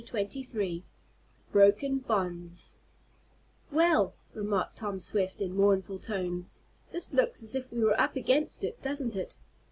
CHAPTER 0.03 0.41
XXIII 0.41 0.83
BROKEN 1.51 1.99
BONDS 1.99 2.79
"Well," 3.71 4.15
remarked 4.33 4.77
Tom 4.77 4.99
Swift, 4.99 5.41
in 5.43 5.55
mournful 5.55 5.99
tones, 5.99 6.57
"this 6.91 7.13
looks 7.13 7.43
as 7.43 7.53
if 7.53 7.71
we 7.71 7.83
were 7.83 8.01
up 8.01 8.15
against 8.15 8.63
it; 8.63 8.81
doesn't 8.81 9.15
it?" 9.15 9.35